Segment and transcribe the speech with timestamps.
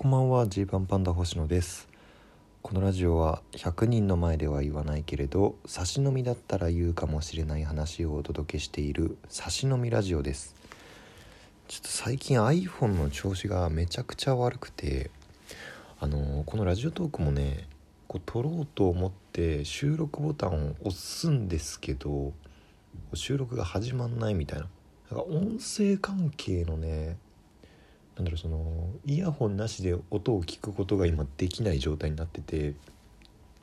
[0.00, 1.86] こんばんはジーパンパンダ星野です。
[2.62, 10.54] このラジオは100人の前では言わないけれど差し飲みだったら言うかもしれない話をお届けしている差し飲みラジオです。
[11.68, 15.10] ちょっと最近 iPhone の調子がめちゃくちゃ悪くて
[15.98, 17.68] あのこのラジオトークもね
[18.08, 22.32] こう撮ろうと思って収録ボタンを押すんですけど
[23.12, 24.66] 収録が始まんないみたいな。
[25.10, 27.18] なんか音声関係のね
[28.20, 32.74] なんだろうそのイヤホンなしで音を聞くことが今できない状態になってて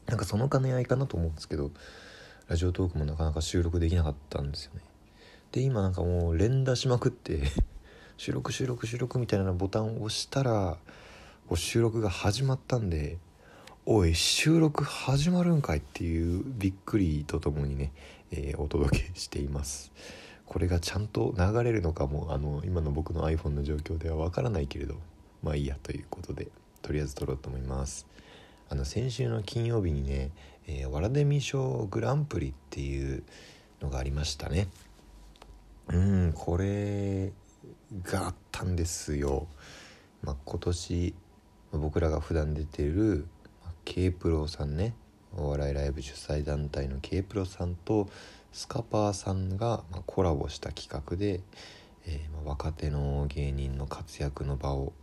[0.08, 1.70] なんかその兼ね合いかなと思うんですけど
[2.48, 4.82] ラジオトークもなかなか収録できなかったんですよね。
[5.52, 7.44] で今なんかもう連打しまくって
[8.18, 10.80] 収録収録収録みたいなボタンを押したら
[11.48, 13.20] こう収録が始まったんで
[13.86, 17.92] おい収録始まるんかいっていうびっくりとともにね、
[18.32, 19.92] えー、お届けしています。
[20.48, 24.96] これがちゃんと流れるのかもあの今の僕の iPhone の状況ではわからないけれど
[25.44, 26.48] まあいいやということで
[26.82, 28.08] とりあえず撮ろうと思います。
[28.70, 30.32] あの先週の金曜日にね、
[30.68, 33.24] えー、ワラデミ賞グランプリっていう
[33.82, 34.68] のがありましたね。
[35.90, 37.32] うんこれ
[38.04, 39.48] があったんですよ、
[40.22, 41.16] まあ、今年
[41.72, 43.28] 僕らが普段出てる
[43.86, 44.94] K プロさんね
[45.38, 48.10] お笑いライブ主催団体の K プロさんと
[48.58, 51.42] スカパーさんがコラボした企画で、
[52.08, 54.94] えー、若手の芸人の活躍の場を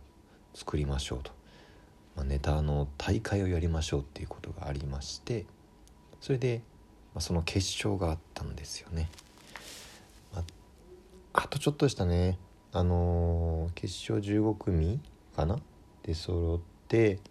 [0.53, 1.31] 作りましょうと、
[2.17, 5.45] まあ、ネタの大会をやりましょうっていうことがありまして
[6.19, 6.63] それで、
[7.13, 9.09] まあ、その決勝があったんですよね。
[10.33, 10.43] ま
[11.31, 12.37] あ、あとちょっとしたね。
[12.73, 14.99] あのー、決勝15組
[15.33, 15.61] かな？
[16.03, 17.21] で揃って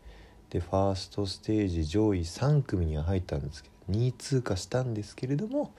[0.48, 5.74] でファーストステージ上位3組には入ったんですけど2位通過したんですけれども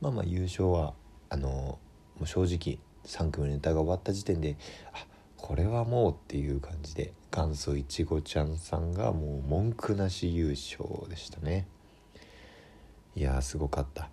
[0.00, 0.94] まあまあ優勝は
[1.28, 1.78] あのも
[2.22, 4.56] う正直3組のネタが終わった時点で
[4.92, 5.06] あ
[5.36, 11.66] これはもうっていう感じで元祖いちごちゃんさんがもう文句なし優勝でしたね。
[13.14, 14.08] いやすごかった。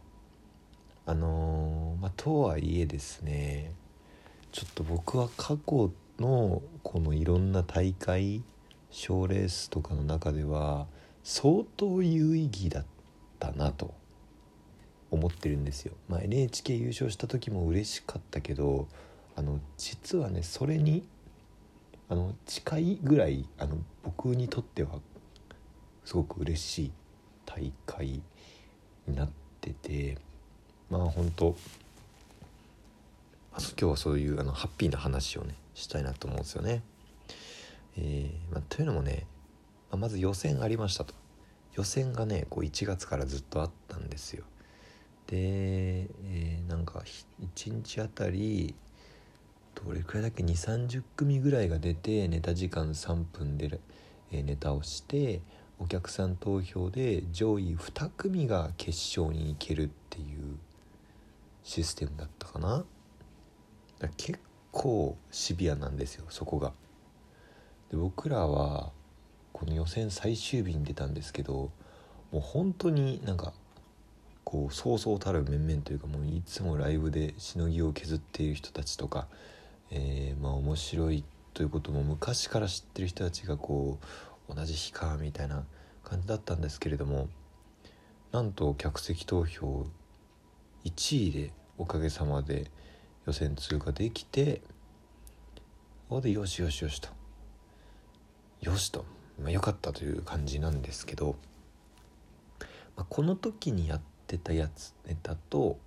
[1.05, 3.73] あのー、まあとはいえですね
[4.51, 8.43] ちょっと僕は過去のこのいろんな大会
[8.89, 10.87] 賞レースとかの中では
[11.23, 12.85] 相当有意義だっ
[13.39, 14.00] たなと。
[15.11, 15.93] 思ってるんですよ。
[16.09, 18.87] まあ、NHK 優勝した時も嬉しかったけど
[19.35, 21.07] あの実はねそれに
[22.09, 24.99] あの近いぐらいあの僕にとっては
[26.05, 26.91] すごく嬉しい
[27.45, 28.21] 大会
[29.07, 29.29] になっ
[29.59, 30.17] てて
[30.89, 31.55] まあ本当
[33.53, 36.81] 今日はそういうあのハッピーな話をねしたいなと思うんですよね。
[37.97, 39.25] えーまあ、というのもね、
[39.89, 41.13] まあ、まず予選ありましたと
[41.73, 44.45] 予選がねこう1月からずっとあったんですよ。
[45.31, 45.37] で、
[46.25, 47.03] えー、なんか
[47.55, 48.75] 1日あたり
[49.73, 53.79] どれくらいだっけ？2 3 0組ぐらいが出てネタ時間3分で、
[54.31, 55.41] え、ネタをして
[55.79, 60.57] お客さん投票で上位2組が決勝に行けるっていう
[61.63, 62.83] システムだったかな？
[64.17, 64.37] 結
[64.71, 66.73] 構シビアなんですよそこが。
[67.89, 68.91] で僕らは
[69.53, 71.71] この予選最終日に出たんですけど
[72.31, 73.53] もう本当になんか
[74.51, 79.27] こうそうそうたる面々というかもういつもライブでしのぎを削っている人たちとか、
[79.91, 81.23] えー、まあ面白い
[81.53, 83.97] ということも昔から知ってる人たちがこ
[84.49, 85.63] う同じ日かみたいな
[86.03, 87.29] 感じだったんですけれども
[88.33, 89.85] なんと客席投票
[90.83, 92.69] 1位でおかげさまで
[93.25, 94.61] 予選通過できて
[96.09, 97.07] ここでよしよしよしと。
[98.59, 99.05] よしと、
[99.41, 101.37] まあ、よかったという感じなんですけど、
[102.97, 104.01] まあ、この時にやっ
[104.35, 105.77] ってたやつネタと、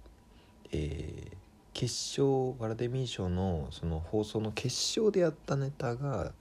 [0.71, 1.37] えー、
[1.72, 6.32] 決勝ワラデミー賞のその放送の決勝でやったネタが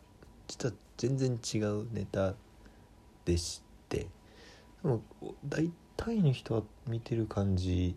[0.48, 2.34] 実は全然違うネタ
[3.24, 4.08] でしてで
[4.84, 5.02] も
[5.48, 7.96] 大体の人は見てる感じ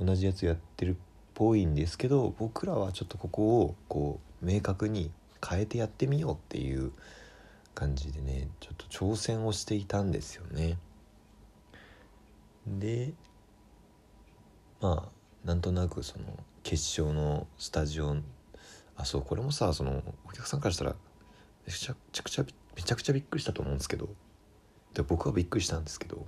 [0.00, 0.94] 同じやつやってるっ
[1.34, 5.10] ぽいんですけど僕らはちょっとここをこう明確に
[5.46, 6.92] 変えてやってみようっていう
[7.74, 10.78] 感じでねちょっと挑戦をしていたんですよね。
[12.78, 13.12] で
[14.80, 16.24] まあなんとなくその
[16.62, 18.16] 決勝のスタジオ
[18.96, 20.94] あそうこれもさそのお客さんからしたら
[21.66, 22.44] めちゃくちゃ
[22.76, 24.08] めちゃくちゃびっくりしたと思うんですけど
[24.94, 26.26] で僕はびっくりしたんですけど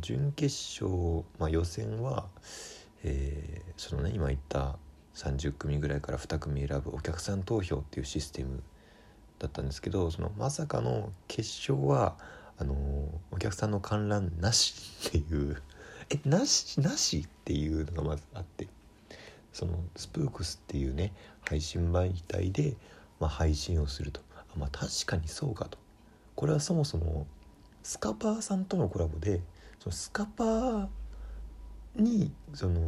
[0.00, 2.26] 準決勝、まあ、予選は、
[3.04, 4.76] えー、そのね今言った
[5.14, 8.62] 30組ぐらいから2組選ぶお客さん投票っていうシステム
[9.38, 12.16] だったんですけどそのまさかの決勝は
[12.58, 12.74] あの
[13.30, 14.74] お客さんの観覧なし
[15.08, 15.62] っていう
[16.10, 18.66] えなしなしっていうのがまずあって
[19.52, 21.12] そのスプークスっていうね
[21.48, 22.74] 配信媒体で、
[23.20, 24.20] まあ、配信をすると。
[24.34, 25.78] あまあ確かにそうかと。
[26.34, 27.26] これはそもそも
[27.82, 29.40] スカパーさんとのコラボで
[29.80, 30.88] そのスカパー
[31.96, 32.80] にその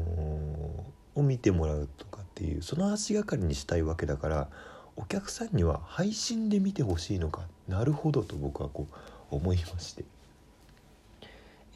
[1.14, 4.48] を見てもらうとかっていうその足がかりにしたいわけだから
[4.96, 7.42] お客さんには配信で見てほしいのか。
[7.68, 8.94] なるほどと僕はこう
[9.30, 10.04] 思いまして。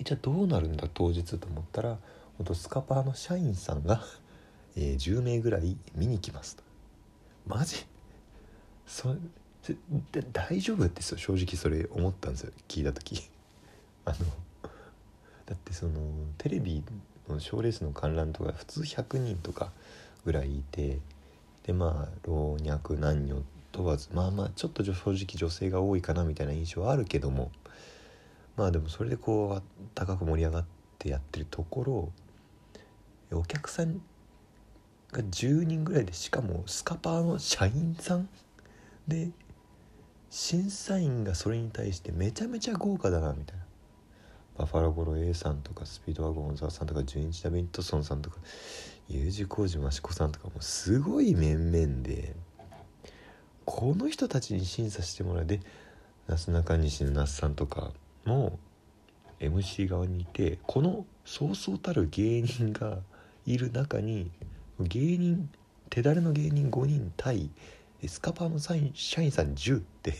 [0.01, 0.89] えじゃあどうなるんだ？
[0.93, 1.99] 当日と思ったら
[2.39, 4.03] ほんとスカパーの社員さんが
[4.77, 6.63] えー、10名ぐらい見に来ますと
[7.47, 7.87] マジ？
[8.87, 9.15] そ
[10.13, 12.53] で大丈夫って正直それ思ったんですよ。
[12.69, 13.31] 聞いた時。
[14.05, 14.17] あの
[15.47, 15.93] だってその
[16.39, 16.83] テレビ
[17.29, 19.73] の賞レースの観覧とか普通100人とか
[20.25, 20.99] ぐらいいて
[21.63, 23.43] でまあ老若男女
[23.75, 27.51] 問わずまあまあちょっと正直女性が多いかなみたいな印象はあるけども。
[28.57, 29.63] まあでもそれでこう
[29.97, 30.65] 高く盛り上がっ
[31.01, 32.13] てやってるところ。
[33.37, 34.01] お客さん
[35.11, 38.29] が10人ぐらいでしかもスカパーの社員さん
[39.09, 39.31] で
[40.31, 43.65] 審査員がそれに対してめちゃめちゃ豪華だなみたいな。
[44.57, 48.37] バファローゴロ A さんとかスピードワゴン小沢さんとか純一ダビントソンさんとか
[49.09, 52.37] U 字工事益子さんとかもすごい面々で。
[53.65, 55.47] この人たちに審査してもらう。
[55.47, 55.61] で
[56.27, 57.93] なすなかにしの那須さんとか
[58.25, 58.59] も
[59.41, 62.99] MC 側にいてこのそうそうたる芸人が
[63.47, 64.31] いる中に
[64.81, 65.51] 芸人
[65.91, 67.51] 手だれの芸人5人対
[68.07, 70.15] スカパーの社員さん10って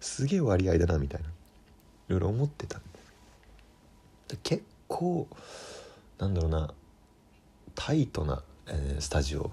[0.00, 1.30] すげえ割合だなみたいない
[2.08, 2.82] ろいろ思ってたん
[4.28, 5.26] で結構
[6.18, 6.74] なんだろうな
[7.74, 9.50] タイトな、えー、スタジオ。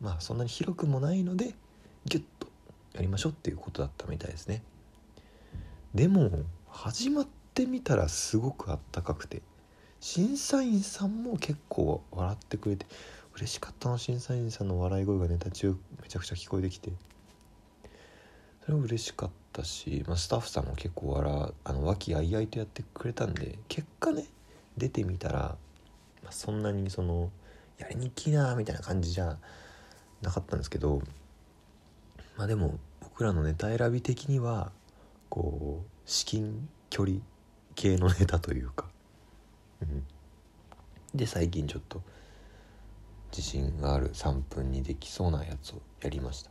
[0.00, 1.54] まあそんなに広くもないので
[2.06, 2.48] ギュッと
[2.94, 4.62] やりましょうっていうことだったみたいですね。
[5.94, 6.30] でも
[6.68, 9.42] 始まってみたらすごくあったかくて
[10.00, 12.86] 審査員さんも結構笑ってくれて
[13.34, 16.92] 嬉しかったな審査員さんの笑い声がネタ中めちゃくちゃ聞こえてきて。
[18.66, 24.24] それも嬉しかったし、まあ、スタッフさんも結構笑あの和気あいあいとやってくれたんで結果ね
[24.76, 25.56] 出てみたら、
[26.24, 27.30] まあ、そんなにその
[27.78, 29.38] やりにきなみたいな感じじゃ
[30.20, 31.00] なかったんですけど
[32.36, 34.72] まあでも僕らのネタ選び的には
[35.28, 37.18] こう至近距離
[37.74, 38.86] 系のネタというか、
[39.82, 40.04] うん、
[41.14, 42.02] で最近ちょっと
[43.30, 46.50] 自信がある3分にできそうなやつをやりました。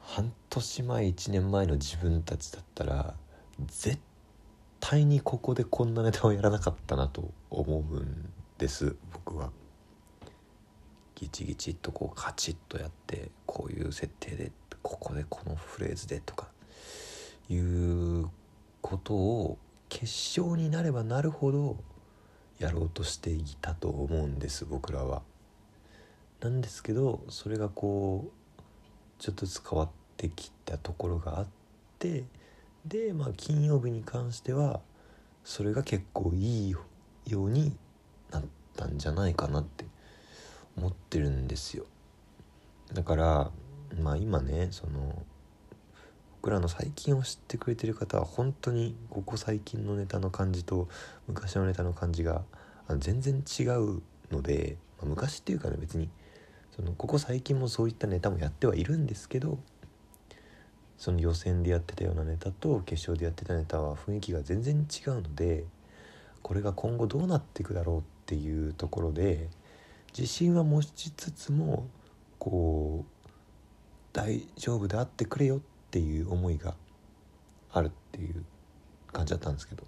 [0.00, 3.14] 半年前1年前の自分たちだったら
[3.66, 3.98] 絶
[4.80, 9.50] 対にここでこんなネタをやらなかったなと思うんです僕は。
[11.24, 16.48] ギチギチっとこうカチッとやってこういう設定でここでこのフレーズでとか
[17.48, 18.28] いう
[18.82, 20.04] ことを決
[20.38, 21.76] 勝になればなるほど
[22.58, 25.22] やろうとしていたと思うんです僕らは。
[26.40, 28.62] なんですけどそれがこう
[29.18, 29.88] ちょっとずつ変わっ
[30.18, 31.46] てきたところがあっ
[31.98, 32.24] て
[32.84, 34.80] でまあ金曜日に関しては
[35.42, 36.84] それが結構いいよ
[37.46, 37.74] うに
[38.30, 38.42] なっ
[38.76, 39.86] たんじゃないかなって
[40.76, 41.86] 思ってるんですよ。
[42.92, 43.50] だから
[44.00, 45.24] まあ今ねその
[46.44, 50.88] 僕らの最近を知ってくれてる方は本当にここ最近のネタの感じと
[51.26, 52.42] 昔のネタの感じが
[52.98, 56.10] 全然違うので、まあ、昔っていうかね別に
[56.76, 59.58] そのここ最近もそういったネタもやってはいるんですけど
[60.98, 65.64] その予選でやってたようなネタと決勝でやってたネタは雰囲気が全然違うので
[66.42, 69.48] これが今後どうなっていくだろうっていうところで
[70.16, 71.88] 自信は持ちつつも
[72.38, 73.28] こう
[74.12, 76.74] 大丈夫であってくれよっていう思いが
[77.72, 78.44] あるっていう
[79.12, 79.84] 感じだったんですけど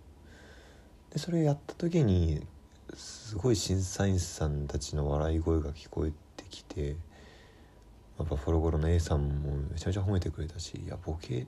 [1.13, 2.47] でそれやった時に
[2.95, 6.17] すごい審査員さんたちの笑い声が聞こえて。
[6.49, 6.95] きて、
[8.17, 11.45] まあ、バファロゴロの A さんもめちゃめちゃ褒めてくれたしいやボケ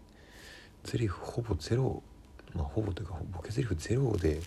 [0.83, 2.03] ゼリフほぼゼロ
[2.53, 4.41] まあほぼというかボケゼリフゼロで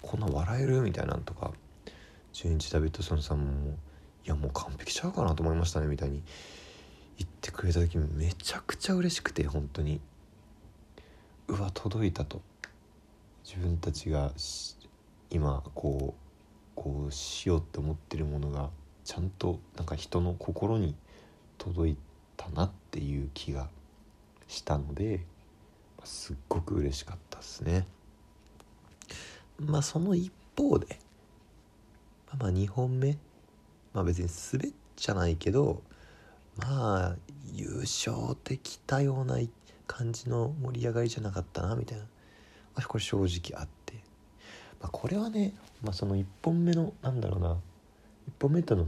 [0.00, 0.80] こんな笑える？
[0.80, 1.52] みたいなんとか
[2.32, 3.76] 純一ダビッドソンさんも
[4.24, 6.22] いやもう完璧ちゃうかなと思いましたねみたいに
[7.18, 10.00] 言ってくれた時めちゃくちゃ嬉しくて本当に
[11.48, 12.40] うわ届いたと
[13.44, 14.32] 自分たちが
[15.30, 16.30] 今こう
[16.76, 18.70] こうしようって思ってるものが
[19.04, 20.94] ちゃんとなんか人の心に
[21.58, 21.96] 届い
[22.36, 23.68] たなっていう気が
[24.48, 25.20] したので
[26.04, 27.86] すっごく嬉しかったですね。
[29.58, 30.98] まあその一方で
[32.38, 33.18] まあ2本目。
[33.92, 35.82] まあ別に滑っちゃないけど
[36.56, 37.16] まあ
[37.52, 39.38] 優勝できたような
[39.86, 42.04] 感じの盛り上がりじゃなかったなみたいな。
[42.86, 43.94] これ正直あって、
[44.80, 47.52] まあ、これはね、まあ、その1本目のなんだろうな。
[47.52, 47.56] 1
[48.40, 48.86] 本目との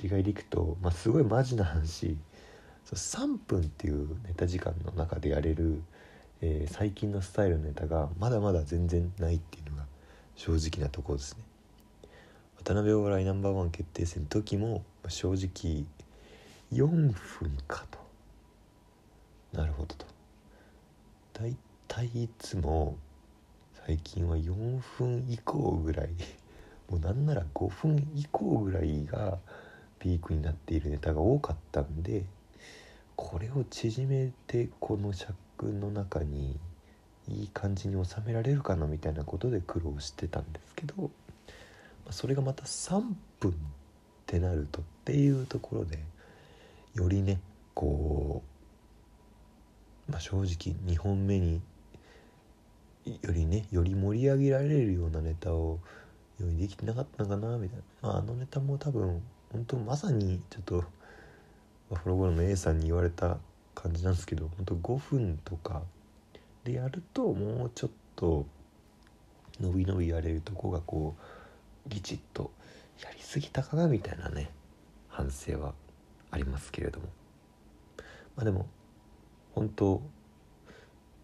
[0.00, 2.16] 違いでいくと、まあ、すごいマジな話。
[2.94, 5.82] 3分っていうネタ時間の中でやれる、
[6.40, 9.84] えー、最近のスタイルのネタがまだまだ全然ないっていうのが
[10.36, 11.42] 正直なところですね。
[12.68, 15.86] 渡辺お笑いナンバーワン決定戦の時も正直
[16.70, 17.98] 4分かと。
[19.54, 20.04] なるほどと。
[21.32, 21.56] 大
[21.86, 22.98] 体いつも
[23.86, 26.10] 最近は4分以降ぐらい
[26.90, 29.38] もうなんなら5分以降ぐらいが
[29.98, 32.26] ピークになっているネタが多かったんで
[33.16, 36.60] これを縮めてこの尺の中に
[37.28, 41.10] いい感じに収められるかなみたいなことで苦労してたんですけど
[42.10, 43.02] それがまた3
[43.40, 43.54] 分っ
[44.26, 45.98] てなるとっていうところで
[46.94, 47.40] よりね
[47.74, 48.42] こ
[50.08, 51.60] う、まあ、正直2本目に
[53.22, 55.78] よりねより盛り上げられるようなネタを
[56.40, 59.22] 用意できてなかったのかなみたいな、まあ、あのネタも多分
[59.52, 60.84] 本当まさにちょっと
[61.90, 63.38] バファローゴロの A さんに言われた
[63.74, 65.82] 感じなんですけど本当5分とか
[66.64, 68.44] でやるともうちょっと
[69.60, 71.37] 伸び伸びやれるとこがこう
[71.88, 72.50] ギチッと
[73.02, 74.50] やりすぎたかなみたいなね
[75.08, 75.74] 反省は
[76.30, 77.06] ありますけれども。
[78.36, 78.66] まあでも
[79.54, 80.02] 本当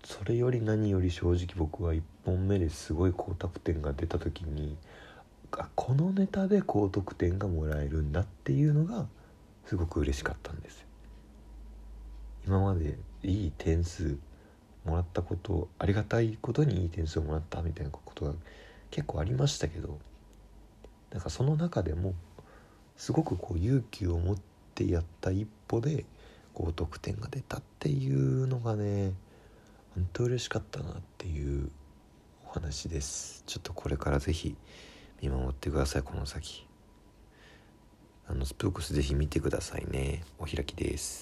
[0.04, 4.76] それより何より正直僕は1本目ですごい高得点が出た時に
[5.52, 9.06] あこのネタで高得点がもらえるんだっていうのが
[9.66, 10.85] すごく嬉しかったんです
[12.47, 14.18] 今までいい点数
[14.85, 18.33] もらったことありがたいことにいい点数をもらったみたいなことが
[18.90, 19.99] 結構ありましたけど
[21.14, 22.12] なんかその中でも
[22.97, 24.37] すごくこう勇気を持っ
[24.75, 26.04] てやった一歩で
[26.52, 29.12] 高得点が出たっていうのがね
[29.94, 31.71] 本当嬉しかったなっていう
[32.47, 33.44] お話です。
[33.47, 34.56] ちょっとこれから是非
[35.23, 36.66] 見守ってくださいこの先。
[38.26, 40.25] あのスプークスぜひ見てくださいね。
[40.40, 41.12] お開きです。